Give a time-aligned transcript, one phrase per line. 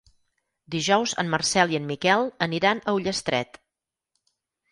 [0.75, 3.59] Dijous en Marcel i en Miquel aniran a Ullastret.